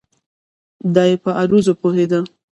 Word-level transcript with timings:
دای 0.95 1.13
په 1.23 1.29
عروضو 1.39 1.73
پوهېده. 1.81 2.19